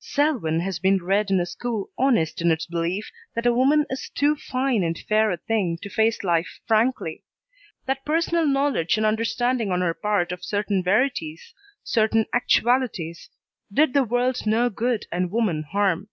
Selwyn 0.00 0.60
has 0.60 0.78
been 0.78 0.96
reared 0.96 1.30
in 1.30 1.38
a 1.38 1.44
school 1.44 1.90
honest 1.98 2.40
in 2.40 2.50
its 2.50 2.64
belief 2.64 3.10
that 3.34 3.44
a 3.44 3.52
woman 3.52 3.84
is 3.90 4.08
too 4.14 4.34
fine 4.34 4.82
and 4.82 4.98
fair 5.00 5.30
a 5.30 5.36
thing 5.36 5.76
to 5.82 5.90
face 5.90 6.24
life 6.24 6.60
frankly; 6.66 7.24
that 7.84 8.02
personal 8.02 8.46
knowledge 8.46 8.96
and 8.96 9.04
understanding 9.04 9.70
on 9.70 9.82
her 9.82 9.92
part 9.92 10.32
of 10.32 10.42
certain 10.42 10.82
verities, 10.82 11.52
certain 11.84 12.24
actualities, 12.32 13.28
did 13.70 13.92
the 13.92 14.02
world 14.02 14.46
no 14.46 14.70
good 14.70 15.04
and 15.12 15.30
woman 15.30 15.62
harm. 15.62 16.08